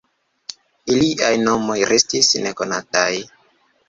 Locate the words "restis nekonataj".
1.91-3.11